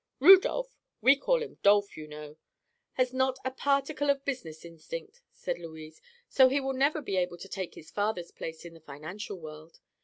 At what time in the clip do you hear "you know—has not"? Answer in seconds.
1.95-3.37